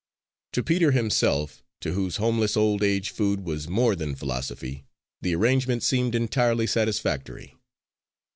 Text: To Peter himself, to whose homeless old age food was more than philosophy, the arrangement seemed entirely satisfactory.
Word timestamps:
To 0.53 0.63
Peter 0.63 0.89
himself, 0.93 1.63
to 1.81 1.93
whose 1.93 2.15
homeless 2.15 2.57
old 2.57 2.81
age 2.81 3.11
food 3.11 3.41
was 3.45 3.67
more 3.67 3.95
than 3.95 4.15
philosophy, 4.15 4.83
the 5.21 5.35
arrangement 5.35 5.83
seemed 5.83 6.15
entirely 6.15 6.65
satisfactory. 6.65 7.55